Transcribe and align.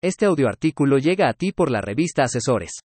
Este 0.00 0.26
audioartículo 0.26 0.98
llega 0.98 1.28
a 1.28 1.32
ti 1.32 1.50
por 1.50 1.72
la 1.72 1.80
revista 1.80 2.22
Asesores. 2.22 2.82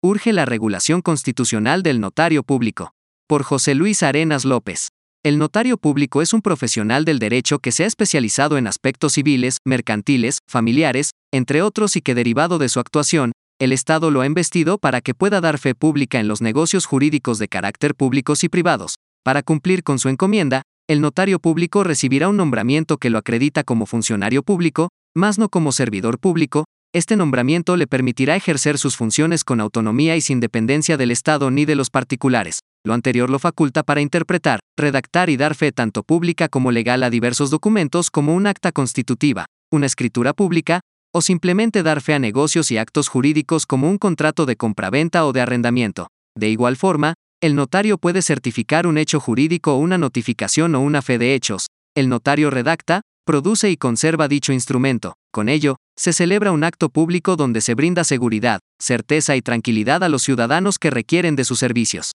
Urge 0.00 0.32
la 0.32 0.44
regulación 0.44 1.02
constitucional 1.02 1.82
del 1.82 1.98
notario 1.98 2.44
público. 2.44 2.92
Por 3.26 3.42
José 3.42 3.74
Luis 3.74 4.04
Arenas 4.04 4.44
López. 4.44 4.90
El 5.24 5.38
notario 5.38 5.76
público 5.76 6.22
es 6.22 6.32
un 6.32 6.40
profesional 6.40 7.04
del 7.04 7.18
derecho 7.18 7.58
que 7.58 7.72
se 7.72 7.82
ha 7.82 7.88
especializado 7.88 8.58
en 8.58 8.68
aspectos 8.68 9.14
civiles, 9.14 9.56
mercantiles, 9.64 10.38
familiares, 10.48 11.10
entre 11.32 11.62
otros 11.62 11.96
y 11.96 12.00
que 12.00 12.14
derivado 12.14 12.58
de 12.58 12.68
su 12.68 12.78
actuación, 12.78 13.32
el 13.58 13.72
Estado 13.72 14.12
lo 14.12 14.20
ha 14.20 14.26
investido 14.26 14.78
para 14.78 15.00
que 15.00 15.14
pueda 15.14 15.40
dar 15.40 15.58
fe 15.58 15.74
pública 15.74 16.20
en 16.20 16.28
los 16.28 16.40
negocios 16.40 16.86
jurídicos 16.86 17.40
de 17.40 17.48
carácter 17.48 17.96
públicos 17.96 18.44
y 18.44 18.48
privados. 18.48 18.94
Para 19.24 19.42
cumplir 19.42 19.82
con 19.82 19.98
su 19.98 20.08
encomienda, 20.08 20.62
el 20.88 21.00
notario 21.00 21.40
público 21.40 21.82
recibirá 21.82 22.28
un 22.28 22.36
nombramiento 22.36 22.98
que 22.98 23.10
lo 23.10 23.18
acredita 23.18 23.64
como 23.64 23.84
funcionario 23.84 24.44
público, 24.44 24.90
más 25.18 25.38
no 25.38 25.50
como 25.50 25.72
servidor 25.72 26.18
público, 26.18 26.64
este 26.94 27.16
nombramiento 27.16 27.76
le 27.76 27.86
permitirá 27.86 28.34
ejercer 28.34 28.78
sus 28.78 28.96
funciones 28.96 29.44
con 29.44 29.60
autonomía 29.60 30.16
y 30.16 30.22
sin 30.22 30.40
dependencia 30.40 30.96
del 30.96 31.10
Estado 31.10 31.50
ni 31.50 31.66
de 31.66 31.74
los 31.74 31.90
particulares. 31.90 32.60
Lo 32.82 32.94
anterior 32.94 33.28
lo 33.28 33.38
faculta 33.38 33.82
para 33.82 34.00
interpretar, 34.00 34.60
redactar 34.78 35.28
y 35.28 35.36
dar 35.36 35.54
fe 35.54 35.70
tanto 35.70 36.02
pública 36.02 36.48
como 36.48 36.72
legal 36.72 37.02
a 37.02 37.10
diversos 37.10 37.50
documentos 37.50 38.10
como 38.10 38.34
un 38.34 38.46
acta 38.46 38.72
constitutiva, 38.72 39.44
una 39.70 39.84
escritura 39.84 40.32
pública, 40.32 40.80
o 41.12 41.20
simplemente 41.20 41.82
dar 41.82 42.00
fe 42.00 42.14
a 42.14 42.18
negocios 42.18 42.70
y 42.70 42.78
actos 42.78 43.08
jurídicos 43.08 43.66
como 43.66 43.90
un 43.90 43.98
contrato 43.98 44.46
de 44.46 44.56
compraventa 44.56 45.26
o 45.26 45.32
de 45.32 45.42
arrendamiento. 45.42 46.06
De 46.34 46.48
igual 46.48 46.76
forma, 46.76 47.14
el 47.42 47.54
notario 47.54 47.98
puede 47.98 48.22
certificar 48.22 48.86
un 48.86 48.96
hecho 48.96 49.20
jurídico 49.20 49.74
o 49.74 49.78
una 49.78 49.98
notificación 49.98 50.74
o 50.74 50.80
una 50.80 51.02
fe 51.02 51.18
de 51.18 51.34
hechos. 51.34 51.66
El 51.94 52.08
notario 52.08 52.50
redacta, 52.50 53.02
produce 53.28 53.70
y 53.70 53.76
conserva 53.76 54.26
dicho 54.26 54.54
instrumento. 54.54 55.12
Con 55.30 55.50
ello, 55.50 55.76
se 55.98 56.14
celebra 56.14 56.50
un 56.50 56.64
acto 56.64 56.88
público 56.88 57.36
donde 57.36 57.60
se 57.60 57.74
brinda 57.74 58.02
seguridad, 58.02 58.60
certeza 58.80 59.36
y 59.36 59.42
tranquilidad 59.42 60.02
a 60.02 60.08
los 60.08 60.22
ciudadanos 60.22 60.78
que 60.78 60.88
requieren 60.88 61.36
de 61.36 61.44
sus 61.44 61.58
servicios. 61.58 62.12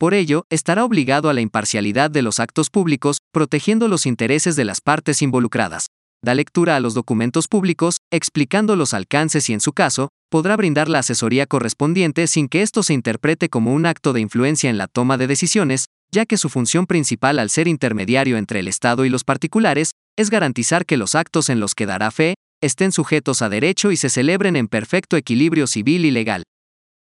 Por 0.00 0.14
ello, 0.14 0.42
estará 0.50 0.84
obligado 0.84 1.28
a 1.30 1.32
la 1.32 1.42
imparcialidad 1.42 2.10
de 2.10 2.22
los 2.22 2.40
actos 2.40 2.70
públicos, 2.70 3.18
protegiendo 3.30 3.86
los 3.86 4.04
intereses 4.04 4.56
de 4.56 4.64
las 4.64 4.80
partes 4.80 5.22
involucradas. 5.22 5.86
Da 6.24 6.34
lectura 6.34 6.74
a 6.74 6.80
los 6.80 6.94
documentos 6.94 7.46
públicos, 7.46 7.98
explicando 8.10 8.74
los 8.74 8.94
alcances 8.94 9.48
y 9.48 9.52
en 9.52 9.60
su 9.60 9.72
caso, 9.72 10.08
podrá 10.28 10.56
brindar 10.56 10.88
la 10.88 10.98
asesoría 10.98 11.46
correspondiente 11.46 12.26
sin 12.26 12.48
que 12.48 12.62
esto 12.62 12.82
se 12.82 12.94
interprete 12.94 13.48
como 13.48 13.72
un 13.72 13.86
acto 13.86 14.12
de 14.12 14.20
influencia 14.20 14.70
en 14.70 14.78
la 14.78 14.88
toma 14.88 15.18
de 15.18 15.28
decisiones, 15.28 15.84
ya 16.12 16.26
que 16.26 16.36
su 16.36 16.48
función 16.48 16.86
principal 16.86 17.38
al 17.38 17.48
ser 17.48 17.68
intermediario 17.68 18.36
entre 18.36 18.58
el 18.58 18.66
Estado 18.66 19.04
y 19.04 19.08
los 19.08 19.22
particulares, 19.22 19.92
es 20.18 20.30
garantizar 20.30 20.84
que 20.84 20.96
los 20.96 21.14
actos 21.14 21.48
en 21.48 21.60
los 21.60 21.74
que 21.74 21.86
dará 21.86 22.10
fe 22.10 22.34
estén 22.62 22.92
sujetos 22.92 23.42
a 23.42 23.48
derecho 23.48 23.90
y 23.90 23.96
se 23.96 24.08
celebren 24.08 24.56
en 24.56 24.68
perfecto 24.68 25.16
equilibrio 25.16 25.66
civil 25.66 26.04
y 26.04 26.10
legal. 26.10 26.42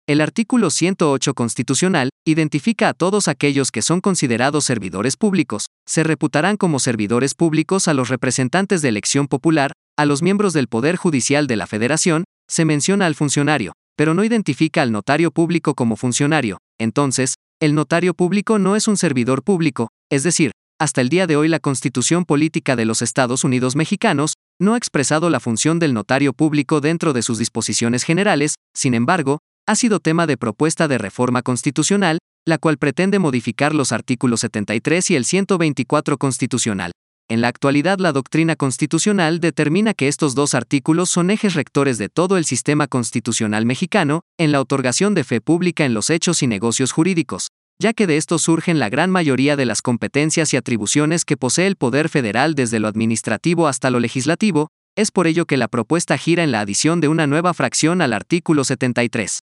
El 0.08 0.20
artículo 0.20 0.70
108 0.70 1.34
constitucional 1.34 2.10
identifica 2.24 2.88
a 2.88 2.94
todos 2.94 3.26
aquellos 3.26 3.72
que 3.72 3.82
son 3.82 4.00
considerados 4.00 4.64
servidores 4.64 5.16
públicos, 5.16 5.66
se 5.88 6.04
reputarán 6.04 6.56
como 6.56 6.78
servidores 6.78 7.34
públicos 7.34 7.88
a 7.88 7.94
los 7.94 8.08
representantes 8.08 8.82
de 8.82 8.88
elección 8.88 9.26
popular, 9.26 9.72
a 9.96 10.04
los 10.04 10.22
miembros 10.22 10.52
del 10.52 10.68
Poder 10.68 10.96
Judicial 10.96 11.46
de 11.46 11.56
la 11.56 11.66
Federación, 11.66 12.24
se 12.48 12.64
menciona 12.64 13.06
al 13.06 13.16
funcionario, 13.16 13.72
pero 13.96 14.14
no 14.14 14.22
identifica 14.22 14.82
al 14.82 14.92
notario 14.92 15.32
público 15.32 15.74
como 15.74 15.96
funcionario, 15.96 16.58
entonces, 16.78 17.34
el 17.60 17.74
notario 17.74 18.14
público 18.14 18.58
no 18.58 18.76
es 18.76 18.86
un 18.86 18.96
servidor 18.96 19.42
público, 19.42 19.88
es 20.10 20.22
decir, 20.22 20.52
hasta 20.78 21.00
el 21.00 21.08
día 21.08 21.26
de 21.26 21.36
hoy 21.36 21.48
la 21.48 21.58
Constitución 21.58 22.24
Política 22.24 22.76
de 22.76 22.84
los 22.84 23.00
Estados 23.00 23.44
Unidos 23.44 23.76
Mexicanos 23.76 24.34
no 24.60 24.74
ha 24.74 24.76
expresado 24.76 25.30
la 25.30 25.40
función 25.40 25.78
del 25.78 25.94
notario 25.94 26.32
público 26.32 26.80
dentro 26.80 27.12
de 27.12 27.22
sus 27.22 27.38
disposiciones 27.38 28.04
generales, 28.04 28.56
sin 28.74 28.94
embargo, 28.94 29.38
ha 29.66 29.74
sido 29.74 30.00
tema 30.00 30.26
de 30.26 30.36
propuesta 30.36 30.86
de 30.86 30.98
reforma 30.98 31.42
constitucional, 31.42 32.18
la 32.46 32.58
cual 32.58 32.76
pretende 32.76 33.18
modificar 33.18 33.74
los 33.74 33.90
artículos 33.90 34.40
73 34.40 35.10
y 35.10 35.16
el 35.16 35.24
124 35.24 36.18
constitucional. 36.18 36.92
En 37.28 37.40
la 37.40 37.48
actualidad 37.48 37.98
la 37.98 38.12
doctrina 38.12 38.54
constitucional 38.54 39.40
determina 39.40 39.94
que 39.94 40.06
estos 40.06 40.36
dos 40.36 40.54
artículos 40.54 41.10
son 41.10 41.30
ejes 41.30 41.54
rectores 41.54 41.98
de 41.98 42.08
todo 42.08 42.36
el 42.36 42.44
sistema 42.44 42.86
constitucional 42.86 43.66
mexicano, 43.66 44.20
en 44.38 44.52
la 44.52 44.60
otorgación 44.60 45.14
de 45.14 45.24
fe 45.24 45.40
pública 45.40 45.84
en 45.84 45.94
los 45.94 46.10
hechos 46.10 46.42
y 46.42 46.46
negocios 46.46 46.92
jurídicos, 46.92 47.48
ya 47.78 47.92
que 47.92 48.06
de 48.06 48.16
esto 48.16 48.38
surgen 48.38 48.78
la 48.78 48.88
gran 48.88 49.10
mayoría 49.10 49.56
de 49.56 49.66
las 49.66 49.82
competencias 49.82 50.52
y 50.54 50.56
atribuciones 50.56 51.24
que 51.24 51.36
posee 51.36 51.66
el 51.66 51.76
Poder 51.76 52.08
Federal 52.08 52.54
desde 52.54 52.80
lo 52.80 52.88
administrativo 52.88 53.68
hasta 53.68 53.90
lo 53.90 54.00
legislativo, 54.00 54.68
es 54.96 55.10
por 55.10 55.26
ello 55.26 55.44
que 55.44 55.58
la 55.58 55.68
propuesta 55.68 56.16
gira 56.16 56.42
en 56.42 56.52
la 56.52 56.60
adición 56.60 57.00
de 57.00 57.08
una 57.08 57.26
nueva 57.26 57.52
fracción 57.52 58.00
al 58.00 58.14
artículo 58.14 58.64
73. 58.64 59.40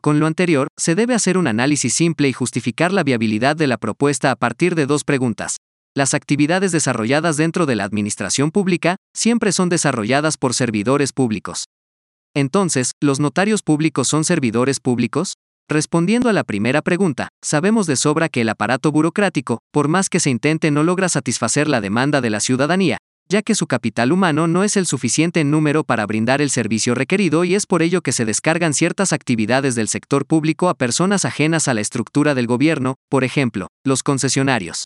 Con 0.00 0.20
lo 0.20 0.26
anterior, 0.26 0.68
se 0.76 0.94
debe 0.94 1.14
hacer 1.14 1.36
un 1.36 1.48
análisis 1.48 1.92
simple 1.92 2.28
y 2.28 2.32
justificar 2.32 2.92
la 2.92 3.02
viabilidad 3.02 3.56
de 3.56 3.66
la 3.66 3.78
propuesta 3.78 4.30
a 4.30 4.36
partir 4.36 4.76
de 4.76 4.86
dos 4.86 5.02
preguntas. 5.02 5.56
Las 5.96 6.14
actividades 6.14 6.70
desarrolladas 6.70 7.36
dentro 7.36 7.66
de 7.66 7.74
la 7.74 7.84
administración 7.84 8.52
pública 8.52 8.96
siempre 9.14 9.50
son 9.50 9.68
desarrolladas 9.70 10.36
por 10.36 10.54
servidores 10.54 11.12
públicos. 11.12 11.64
Entonces, 12.34 12.92
¿los 13.00 13.18
notarios 13.18 13.62
públicos 13.62 14.06
son 14.06 14.22
servidores 14.22 14.78
públicos? 14.78 15.34
Respondiendo 15.68 16.28
a 16.28 16.32
la 16.32 16.44
primera 16.44 16.80
pregunta, 16.80 17.28
sabemos 17.42 17.88
de 17.88 17.96
sobra 17.96 18.28
que 18.28 18.42
el 18.42 18.48
aparato 18.48 18.92
burocrático, 18.92 19.62
por 19.72 19.88
más 19.88 20.08
que 20.08 20.20
se 20.20 20.30
intente, 20.30 20.70
no 20.70 20.84
logra 20.84 21.08
satisfacer 21.08 21.66
la 21.66 21.80
demanda 21.80 22.20
de 22.20 22.30
la 22.30 22.38
ciudadanía, 22.38 22.98
ya 23.28 23.42
que 23.42 23.56
su 23.56 23.66
capital 23.66 24.12
humano 24.12 24.46
no 24.46 24.62
es 24.62 24.76
el 24.76 24.86
suficiente 24.86 25.40
en 25.40 25.50
número 25.50 25.82
para 25.82 26.06
brindar 26.06 26.40
el 26.40 26.50
servicio 26.50 26.94
requerido 26.94 27.42
y 27.42 27.56
es 27.56 27.66
por 27.66 27.82
ello 27.82 28.00
que 28.00 28.12
se 28.12 28.24
descargan 28.24 28.74
ciertas 28.74 29.12
actividades 29.12 29.74
del 29.74 29.88
sector 29.88 30.24
público 30.24 30.68
a 30.68 30.74
personas 30.74 31.24
ajenas 31.24 31.66
a 31.66 31.74
la 31.74 31.80
estructura 31.80 32.36
del 32.36 32.46
gobierno, 32.46 32.94
por 33.08 33.24
ejemplo, 33.24 33.66
los 33.84 34.04
concesionarios. 34.04 34.84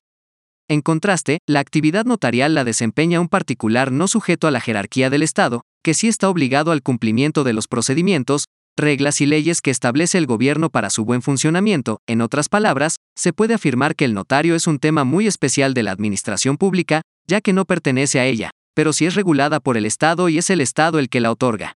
En 0.66 0.80
contraste, 0.80 1.40
la 1.46 1.60
actividad 1.60 2.06
notarial 2.06 2.54
la 2.54 2.64
desempeña 2.64 3.20
un 3.20 3.28
particular 3.28 3.92
no 3.92 4.08
sujeto 4.08 4.46
a 4.46 4.50
la 4.50 4.60
jerarquía 4.60 5.10
del 5.10 5.22
Estado, 5.22 5.62
que 5.82 5.92
sí 5.92 6.08
está 6.08 6.30
obligado 6.30 6.72
al 6.72 6.82
cumplimiento 6.82 7.44
de 7.44 7.52
los 7.52 7.68
procedimientos, 7.68 8.44
reglas 8.76 9.20
y 9.20 9.26
leyes 9.26 9.60
que 9.60 9.70
establece 9.70 10.18
el 10.18 10.26
gobierno 10.26 10.70
para 10.70 10.90
su 10.90 11.04
buen 11.04 11.22
funcionamiento, 11.22 12.00
en 12.06 12.20
otras 12.20 12.48
palabras, 12.48 12.96
se 13.16 13.32
puede 13.32 13.54
afirmar 13.54 13.94
que 13.94 14.04
el 14.04 14.14
notario 14.14 14.54
es 14.54 14.66
un 14.66 14.78
tema 14.78 15.04
muy 15.04 15.26
especial 15.26 15.74
de 15.74 15.82
la 15.82 15.92
administración 15.92 16.56
pública, 16.56 17.02
ya 17.26 17.40
que 17.40 17.52
no 17.52 17.64
pertenece 17.64 18.20
a 18.20 18.26
ella, 18.26 18.50
pero 18.74 18.92
sí 18.92 19.06
es 19.06 19.14
regulada 19.14 19.60
por 19.60 19.76
el 19.76 19.86
Estado 19.86 20.28
y 20.28 20.38
es 20.38 20.50
el 20.50 20.60
Estado 20.60 20.98
el 20.98 21.08
que 21.08 21.20
la 21.20 21.30
otorga. 21.30 21.74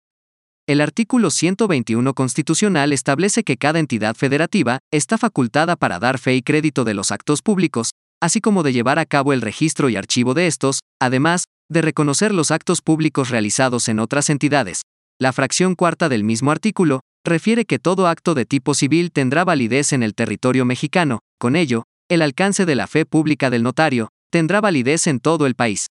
El 0.66 0.80
artículo 0.80 1.30
121 1.30 2.14
constitucional 2.14 2.94
establece 2.94 3.44
que 3.44 3.58
cada 3.58 3.80
entidad 3.80 4.16
federativa 4.16 4.80
está 4.92 5.18
facultada 5.18 5.76
para 5.76 6.00
dar 6.00 6.20
fe 6.20 6.36
y 6.36 6.42
crédito 6.42 6.86
de 6.86 6.94
los 6.94 7.12
actos 7.12 7.42
públicos, 7.42 7.92
así 8.22 8.40
como 8.40 8.64
de 8.64 8.72
llevar 8.72 8.98
a 8.98 9.06
cabo 9.06 9.34
el 9.34 9.42
registro 9.42 9.90
y 9.90 9.98
archivo 9.98 10.34
de 10.34 10.48
estos, 10.48 10.80
además, 11.02 11.44
de 11.70 11.82
reconocer 11.82 12.34
los 12.34 12.52
actos 12.52 12.82
públicos 12.82 13.30
realizados 13.30 13.90
en 13.90 14.00
otras 14.00 14.30
entidades, 14.30 14.84
la 15.24 15.32
fracción 15.32 15.76
cuarta 15.76 16.10
del 16.10 16.26
mismo 16.26 16.52
artículo 16.52 17.00
refiere 17.24 17.64
que 17.64 17.80
todo 17.80 18.08
acto 18.08 18.36
de 18.36 18.46
tipo 18.46 18.74
civil 18.74 19.10
tendrá 19.14 19.46
validez 19.46 19.94
en 19.94 20.04
el 20.04 20.16
territorio 20.16 20.66
mexicano, 20.66 21.20
con 21.40 21.56
ello, 21.56 21.84
el 22.10 22.22
alcance 22.22 22.66
de 22.66 22.76
la 22.76 22.88
fe 22.88 23.06
pública 23.06 23.50
del 23.50 23.64
notario 23.64 24.10
tendrá 24.30 24.60
validez 24.60 25.08
en 25.08 25.22
todo 25.22 25.46
el 25.46 25.56
país. 25.56 25.88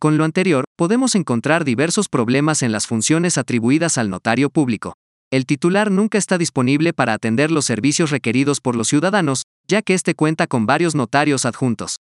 Con 0.00 0.18
lo 0.18 0.24
anterior, 0.24 0.64
podemos 0.76 1.14
encontrar 1.14 1.64
diversos 1.64 2.08
problemas 2.08 2.64
en 2.64 2.72
las 2.72 2.88
funciones 2.88 3.38
atribuidas 3.38 3.96
al 3.96 4.10
notario 4.10 4.50
público. 4.50 4.94
El 5.30 5.46
titular 5.46 5.92
nunca 5.92 6.18
está 6.18 6.36
disponible 6.36 6.92
para 6.92 7.12
atender 7.12 7.52
los 7.52 7.64
servicios 7.64 8.10
requeridos 8.10 8.60
por 8.60 8.74
los 8.74 8.88
ciudadanos, 8.88 9.44
ya 9.68 9.82
que 9.82 9.94
éste 9.94 10.16
cuenta 10.16 10.48
con 10.48 10.66
varios 10.66 10.96
notarios 10.96 11.44
adjuntos 11.44 11.98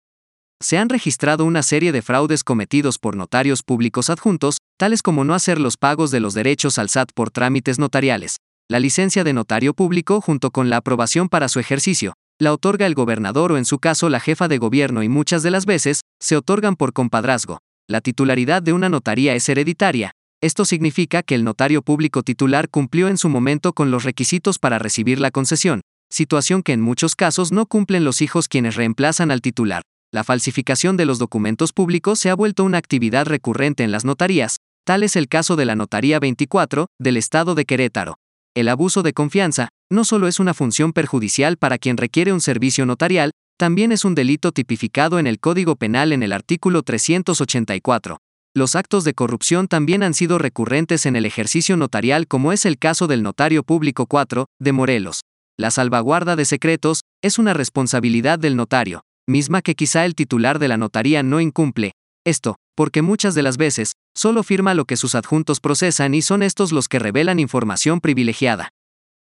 se 0.63 0.79
han 0.79 0.89
registrado 0.89 1.45
una 1.45 1.63
serie 1.63 1.93
de 1.93 2.03
fraudes 2.03 2.45
cometidos 2.45 2.99
por 2.99 3.17
notarios 3.17 3.63
públicos 3.63 4.09
adjuntos, 4.09 4.59
tales 4.77 5.03
como 5.03 5.25
no 5.25 5.35
hacer 5.35 5.61
los 5.61 5.77
pagos 5.77 6.11
de 6.11 6.21
los 6.21 6.35
derechos 6.35 6.79
al 6.79 6.89
SAT 6.89 7.11
por 7.15 7.31
trámites 7.31 7.79
notariales. 7.79 8.37
La 8.69 8.81
licencia 8.81 9.25
de 9.25 9.33
notario 9.33 9.75
público, 9.75 10.21
junto 10.21 10.51
con 10.51 10.71
la 10.71 10.79
aprobación 10.79 11.29
para 11.29 11.49
su 11.49 11.61
ejercicio, 11.61 12.15
la 12.39 12.53
otorga 12.53 12.87
el 12.87 12.95
gobernador 12.95 13.53
o 13.53 13.59
en 13.59 13.65
su 13.65 13.79
caso 13.79 14.09
la 14.09 14.21
jefa 14.21 14.49
de 14.49 14.59
gobierno 14.59 15.03
y 15.03 15.09
muchas 15.09 15.43
de 15.43 15.51
las 15.51 15.67
veces, 15.67 16.01
se 16.21 16.37
otorgan 16.37 16.77
por 16.77 16.93
compadrazgo. 16.93 17.59
La 17.89 18.01
titularidad 18.01 18.63
de 18.63 18.73
una 18.73 18.89
notaría 18.89 19.35
es 19.35 19.49
hereditaria. 19.49 20.13
Esto 20.41 20.65
significa 20.65 21.23
que 21.23 21.35
el 21.35 21.45
notario 21.45 21.83
público 21.83 22.23
titular 22.23 22.69
cumplió 22.69 23.09
en 23.09 23.19
su 23.19 23.29
momento 23.29 23.73
con 23.73 23.91
los 23.91 24.03
requisitos 24.03 24.59
para 24.59 24.79
recibir 24.79 25.21
la 25.21 25.31
concesión, 25.31 25.83
situación 26.11 26.63
que 26.63 26.73
en 26.73 26.81
muchos 26.81 27.15
casos 27.15 27.53
no 27.53 27.67
cumplen 27.67 28.05
los 28.05 28.23
hijos 28.23 28.49
quienes 28.49 28.75
reemplazan 28.75 29.31
al 29.31 29.41
titular. 29.41 29.83
La 30.13 30.25
falsificación 30.25 30.97
de 30.97 31.07
los 31.07 31.19
documentos 31.19 31.73
públicos 31.73 32.19
se 32.19 32.29
ha 32.29 32.35
vuelto 32.35 32.65
una 32.65 32.79
actividad 32.79 33.27
recurrente 33.27 33.83
en 33.83 33.93
las 33.93 34.05
notarías, 34.05 34.57
tal 34.85 35.03
es 35.03 35.17
el 35.17 35.29
caso 35.29 35.57
de 35.57 35.65
la 35.65 35.77
Notaría 35.77 36.19
24, 36.19 36.87
del 36.99 37.17
Estado 37.17 37.55
de 37.55 37.65
Querétaro. 37.65 38.17
El 38.55 38.69
abuso 38.69 39.03
de 39.03 39.13
confianza, 39.13 39.69
no 39.91 40.05
solo 40.05 40.29
es 40.29 40.41
una 40.41 40.55
función 40.55 40.93
perjudicial 40.93 41.57
para 41.57 41.79
quien 41.79 41.97
requiere 41.97 42.33
un 42.33 42.41
servicio 42.41 42.85
notarial, 42.85 43.31
también 43.59 43.93
es 43.93 44.05
un 44.05 44.15
delito 44.15 44.53
tipificado 44.53 45.19
en 45.19 45.27
el 45.27 45.39
Código 45.39 45.77
Penal 45.77 46.13
en 46.13 46.23
el 46.23 46.33
artículo 46.33 46.83
384. 46.83 48.19
los 48.55 48.77
actos 48.77 49.05
de 49.05 49.15
corrupción 49.15 49.67
también 49.67 50.03
han 50.03 50.13
sido 50.13 50.37
recurrentes 50.37 51.07
en 51.07 51.17
el 51.17 51.25
ejercicio 51.25 51.79
notarial 51.79 52.27
como 52.27 52.53
es 52.53 52.67
el 52.67 52.77
caso 52.77 53.07
del 53.07 53.23
Notario 53.23 53.63
Público 53.63 54.05
4, 54.07 54.45
de 54.59 54.73
Morelos. 54.73 55.23
La 55.59 55.71
salvaguarda 55.71 56.37
de 56.37 56.45
secretos 56.45 57.01
es 57.23 57.39
una 57.39 57.55
responsabilidad 57.55 58.39
del 58.39 58.57
notario, 58.57 59.03
misma 59.27 59.63
que 59.63 59.75
quizá 59.75 60.05
el 60.05 60.15
titular 60.15 60.59
de 60.59 60.69
la 60.69 60.77
notaría 60.77 61.23
no 61.23 61.41
incumple. 61.41 61.93
Esto, 62.25 62.55
porque 62.77 63.03
muchas 63.03 63.35
de 63.35 63.43
las 63.43 63.57
veces, 63.57 63.93
solo 64.17 64.45
firma 64.45 64.75
lo 64.75 64.85
que 64.85 64.97
sus 64.97 65.15
adjuntos 65.15 65.59
procesan 65.59 66.15
y 66.15 66.23
son 66.23 66.43
estos 66.43 66.71
los 66.71 66.87
que 66.87 67.01
revelan 67.01 67.41
información 67.41 68.01
privilegiada. 68.01 68.69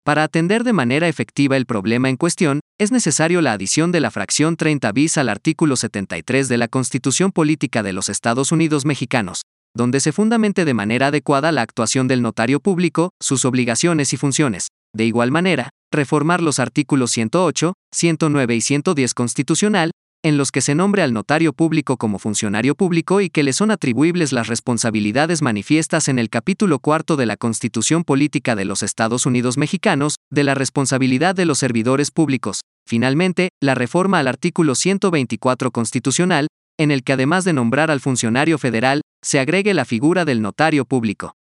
Para 0.05 0.23
atender 0.23 0.65
de 0.65 0.75
manera 0.75 1.09
efectiva 1.09 1.57
el 1.57 1.65
problema 1.65 2.11
en 2.11 2.17
cuestión, 2.17 2.61
es 2.79 2.93
necesario 2.93 3.41
la 3.41 3.53
adición 3.53 3.91
de 3.91 4.01
la 4.01 4.11
fracción 4.11 4.57
30 4.57 4.93
bis 4.93 5.17
al 5.17 5.31
artículo 5.31 5.77
73 5.77 6.47
de 6.49 6.59
la 6.59 6.69
Constitución 6.69 7.33
Política 7.33 7.83
de 7.83 7.95
los 7.95 8.11
Estados 8.11 8.53
Unidos 8.53 8.85
Mexicanos, 8.85 9.43
donde 9.75 10.01
se 10.01 10.13
fundamente 10.13 10.67
de 10.67 10.75
manera 10.75 11.07
adecuada 11.07 11.53
la 11.53 11.63
actuación 11.63 12.07
del 12.07 12.21
notario 12.21 12.61
público, 12.61 13.11
sus 13.19 13.47
obligaciones 13.47 14.13
y 14.13 14.19
funciones. 14.19 14.69
De 14.95 15.07
igual 15.07 15.31
manera, 15.31 15.71
reformar 15.91 16.43
los 16.43 16.59
artículos 16.59 17.11
108, 17.13 17.73
109 17.95 18.55
y 18.55 18.61
110 18.61 19.15
constitucional, 19.15 19.91
en 20.25 20.39
los 20.39 20.51
que 20.51 20.63
se 20.63 20.75
nombre 20.75 21.03
al 21.03 21.13
notario 21.13 21.53
público 21.53 21.99
como 21.99 22.19
funcionario 22.19 22.75
público 22.75 23.21
y 23.21 23.29
que 23.29 23.43
le 23.43 23.53
son 23.53 23.71
atribuibles 23.71 24.33
las 24.33 24.47
responsabilidades 24.47 25.43
manifiestas 25.43 26.09
en 26.09 26.19
el 26.19 26.31
capítulo 26.31 26.79
cuarto 26.79 27.17
de 27.17 27.27
la 27.27 27.37
Constitución 27.37 28.05
Política 28.05 28.57
de 28.57 28.65
los 28.65 28.83
Estados 28.83 29.27
Unidos 29.27 29.59
Mexicanos, 29.59 30.15
de 30.31 30.45
la 30.45 30.55
responsabilidad 30.55 31.35
de 31.35 31.45
los 31.45 31.59
servidores 31.59 32.11
públicos. 32.11 32.63
Finalmente, 32.89 33.51
la 33.63 33.75
reforma 33.75 34.19
al 34.19 34.27
artículo 34.27 34.75
124 34.75 35.71
constitucional, 35.71 36.47
en 36.79 36.91
el 36.91 37.05
que 37.05 37.13
además 37.13 37.45
de 37.45 37.53
nombrar 37.53 37.91
al 37.91 38.01
funcionario 38.01 38.57
federal, 38.57 39.03
se 39.23 39.41
agregue 39.41 39.75
la 39.75 39.85
figura 39.85 40.25
del 40.25 40.41
notario 40.41 40.87
público. 40.87 41.35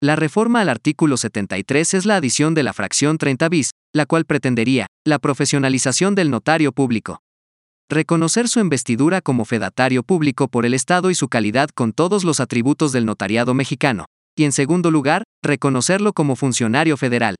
La 0.00 0.14
reforma 0.14 0.60
al 0.60 0.68
artículo 0.68 1.16
73 1.16 1.94
es 1.94 2.06
la 2.06 2.16
adición 2.16 2.54
de 2.54 2.62
la 2.62 2.72
fracción 2.72 3.18
30 3.18 3.48
bis, 3.48 3.70
la 3.92 4.06
cual 4.06 4.26
pretendería 4.26 4.86
la 5.04 5.18
profesionalización 5.18 6.14
del 6.14 6.30
notario 6.30 6.70
público 6.70 7.20
reconocer 7.92 8.48
su 8.48 8.60
investidura 8.60 9.20
como 9.20 9.44
fedatario 9.44 10.02
público 10.02 10.48
por 10.48 10.66
el 10.66 10.74
Estado 10.74 11.10
y 11.10 11.14
su 11.14 11.28
calidad 11.28 11.70
con 11.70 11.92
todos 11.92 12.24
los 12.24 12.40
atributos 12.40 12.92
del 12.92 13.06
notariado 13.06 13.54
mexicano, 13.54 14.06
y 14.36 14.44
en 14.44 14.52
segundo 14.52 14.90
lugar, 14.90 15.22
reconocerlo 15.42 16.12
como 16.12 16.36
funcionario 16.36 16.96
federal. 16.96 17.36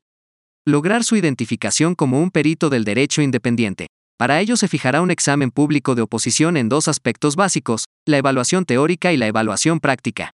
Lograr 0.65 1.03
su 1.03 1.15
identificación 1.15 1.95
como 1.95 2.21
un 2.21 2.31
perito 2.31 2.69
del 2.69 2.83
derecho 2.85 3.21
independiente. 3.21 3.87
Para 4.17 4.39
ello 4.39 4.55
se 4.55 4.67
fijará 4.67 5.01
un 5.01 5.11
examen 5.11 5.51
público 5.51 5.95
de 5.95 6.03
oposición 6.03 6.55
en 6.55 6.69
dos 6.69 6.87
aspectos 6.87 7.35
básicos, 7.35 7.85
la 8.07 8.17
evaluación 8.17 8.63
teórica 8.63 9.11
y 9.11 9.17
la 9.17 9.27
evaluación 9.27 9.79
práctica. 9.79 10.31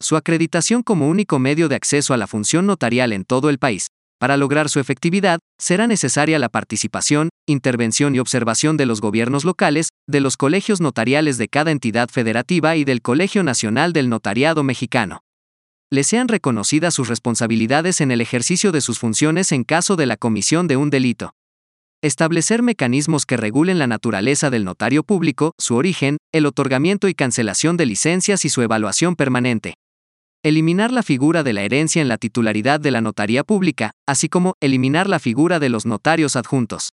Su 0.00 0.16
acreditación 0.16 0.82
como 0.82 1.08
único 1.08 1.38
medio 1.38 1.68
de 1.68 1.76
acceso 1.76 2.14
a 2.14 2.16
la 2.16 2.26
función 2.26 2.66
notarial 2.66 3.12
en 3.12 3.24
todo 3.24 3.50
el 3.50 3.58
país, 3.58 3.86
para 4.18 4.36
lograr 4.36 4.68
su 4.68 4.80
efectividad, 4.80 5.40
será 5.60 5.86
necesaria 5.86 6.38
la 6.38 6.48
participación, 6.48 7.28
intervención 7.46 8.14
y 8.14 8.18
observación 8.18 8.76
de 8.76 8.86
los 8.86 9.00
gobiernos 9.00 9.44
locales, 9.44 9.88
de 10.06 10.20
los 10.20 10.36
colegios 10.36 10.80
notariales 10.80 11.38
de 11.38 11.48
cada 11.48 11.70
entidad 11.70 12.08
federativa 12.08 12.76
y 12.76 12.84
del 12.84 13.02
Colegio 13.02 13.42
Nacional 13.42 13.92
del 13.92 14.08
Notariado 14.08 14.62
Mexicano. 14.62 15.22
Le 15.90 16.04
sean 16.04 16.28
reconocidas 16.28 16.94
sus 16.94 17.08
responsabilidades 17.08 18.00
en 18.00 18.10
el 18.10 18.20
ejercicio 18.20 18.72
de 18.72 18.80
sus 18.80 18.98
funciones 18.98 19.52
en 19.52 19.64
caso 19.64 19.96
de 19.96 20.06
la 20.06 20.16
comisión 20.16 20.68
de 20.68 20.76
un 20.76 20.90
delito. 20.90 21.34
Establecer 22.02 22.62
mecanismos 22.62 23.26
que 23.26 23.36
regulen 23.36 23.78
la 23.78 23.86
naturaleza 23.86 24.50
del 24.50 24.64
notario 24.64 25.04
público, 25.04 25.52
su 25.58 25.76
origen, 25.76 26.16
el 26.32 26.46
otorgamiento 26.46 27.08
y 27.08 27.14
cancelación 27.14 27.76
de 27.76 27.86
licencias 27.86 28.44
y 28.44 28.48
su 28.48 28.62
evaluación 28.62 29.16
permanente 29.16 29.74
eliminar 30.44 30.90
la 30.90 31.04
figura 31.04 31.44
de 31.44 31.52
la 31.52 31.62
herencia 31.62 32.02
en 32.02 32.08
la 32.08 32.18
titularidad 32.18 32.80
de 32.80 32.90
la 32.90 33.00
notaría 33.00 33.44
pública, 33.44 33.92
así 34.06 34.28
como 34.28 34.54
eliminar 34.60 35.08
la 35.08 35.20
figura 35.20 35.60
de 35.60 35.68
los 35.68 35.86
notarios 35.86 36.34
adjuntos. 36.34 36.90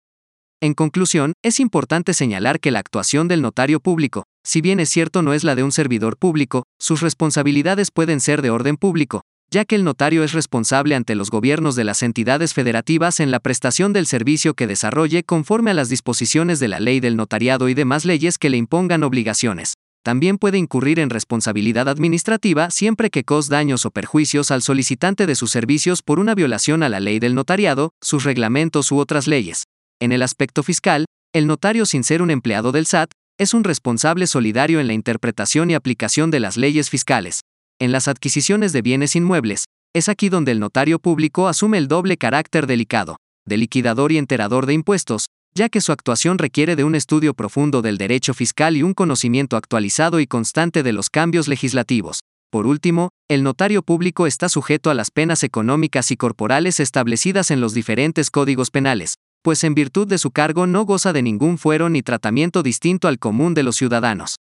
En 0.63 0.75
conclusión, 0.75 1.33
es 1.43 1.59
importante 1.59 2.13
señalar 2.13 2.61
que 2.61 2.71
la 2.71 2.79
actuación 2.79 3.27
del 3.27 3.41
notario 3.41 3.81
público, 3.81 4.23
si 4.45 4.61
bien 4.61 4.79
es 4.79 4.87
cierto 4.87 5.21
no 5.21 5.33
es 5.33 5.43
la 5.43 5.55
de 5.55 5.63
un 5.63 5.73
servidor 5.73 6.15
público, 6.15 6.63
sus 6.79 7.01
responsabilidades 7.01 7.91
pueden 7.91 8.21
ser 8.21 8.41
de 8.41 8.49
orden 8.49 8.77
público, 8.77 9.23
ya 9.51 9.65
que 9.65 9.75
el 9.75 9.83
notario 9.83 10.23
es 10.23 10.31
responsable 10.31 10.95
ante 10.95 11.15
los 11.15 11.29
gobiernos 11.29 11.75
de 11.75 11.83
las 11.83 12.01
entidades 12.01 12.53
federativas 12.53 13.19
en 13.19 13.29
la 13.29 13.41
prestación 13.41 13.91
del 13.91 14.05
servicio 14.05 14.53
que 14.53 14.65
desarrolle 14.65 15.23
conforme 15.23 15.71
a 15.71 15.73
las 15.73 15.89
disposiciones 15.89 16.61
de 16.61 16.69
la 16.69 16.79
ley 16.79 17.01
del 17.01 17.17
notariado 17.17 17.67
y 17.67 17.73
demás 17.73 18.05
leyes 18.05 18.37
que 18.37 18.49
le 18.49 18.55
impongan 18.55 19.03
obligaciones 19.03 19.73
también 20.01 20.37
puede 20.37 20.57
incurrir 20.57 20.99
en 20.99 21.09
responsabilidad 21.09 21.87
administrativa 21.87 22.69
siempre 22.69 23.09
que 23.09 23.23
cause 23.23 23.49
daños 23.49 23.85
o 23.85 23.91
perjuicios 23.91 24.51
al 24.51 24.61
solicitante 24.61 25.25
de 25.25 25.35
sus 25.35 25.51
servicios 25.51 26.01
por 26.01 26.19
una 26.19 26.35
violación 26.35 26.83
a 26.83 26.89
la 26.89 26.99
ley 26.99 27.19
del 27.19 27.35
notariado, 27.35 27.93
sus 28.01 28.25
reglamentos 28.25 28.91
u 28.91 28.97
otras 28.97 29.27
leyes. 29.27 29.63
En 30.03 30.11
el 30.11 30.21
aspecto 30.21 30.63
fiscal, 30.63 31.05
el 31.33 31.47
notario 31.47 31.85
sin 31.85 32.03
ser 32.03 32.21
un 32.21 32.29
empleado 32.29 32.73
del 32.73 32.85
SAT, 32.85 33.11
es 33.39 33.53
un 33.53 33.63
responsable 33.63 34.27
solidario 34.27 34.81
en 34.81 34.87
la 34.87 34.91
interpretación 34.91 35.71
y 35.71 35.75
aplicación 35.75 36.29
de 36.29 36.41
las 36.41 36.57
leyes 36.57 36.89
fiscales. 36.89 37.39
En 37.79 37.93
las 37.93 38.09
adquisiciones 38.09 38.73
de 38.73 38.81
bienes 38.81 39.15
inmuebles, 39.15 39.63
es 39.95 40.09
aquí 40.09 40.27
donde 40.27 40.51
el 40.51 40.59
notario 40.59 40.99
público 40.99 41.47
asume 41.47 41.77
el 41.77 41.87
doble 41.87 42.17
carácter 42.17 42.67
delicado, 42.67 43.15
de 43.47 43.55
liquidador 43.55 44.11
y 44.11 44.17
enterador 44.17 44.65
de 44.65 44.73
impuestos, 44.73 45.27
ya 45.55 45.69
que 45.69 45.79
su 45.79 45.93
actuación 45.93 46.37
requiere 46.37 46.75
de 46.75 46.83
un 46.83 46.95
estudio 46.95 47.33
profundo 47.33 47.81
del 47.81 47.97
derecho 47.97 48.33
fiscal 48.33 48.75
y 48.75 48.83
un 48.83 48.93
conocimiento 48.93 49.55
actualizado 49.55 50.19
y 50.19 50.27
constante 50.27 50.83
de 50.83 50.91
los 50.91 51.09
cambios 51.09 51.47
legislativos. 51.47 52.19
Por 52.51 52.67
último, 52.67 53.07
el 53.29 53.41
notario 53.41 53.83
público 53.83 54.27
está 54.27 54.49
sujeto 54.49 54.89
a 54.89 54.95
las 54.95 55.11
penas 55.11 55.43
económicas 55.43 56.11
y 56.11 56.17
corporales 56.17 56.81
establecidas 56.81 57.51
en 57.51 57.61
los 57.61 57.73
diferentes 57.73 58.29
códigos 58.29 58.69
penales, 58.69 59.13
pues 59.43 59.63
en 59.65 59.75
virtud 59.75 60.07
de 60.07 60.17
su 60.17 60.31
cargo 60.31 60.65
no 60.65 60.85
goza 60.85 61.13
de 61.13 61.21
ningún 61.21 61.57
fuero 61.57 61.89
ni 61.89 62.01
tratamiento 62.01 62.63
distinto 62.63 63.07
al 63.09 63.19
común 63.19 63.53
de 63.53 63.63
los 63.63 63.75
ciudadanos. 63.75 64.37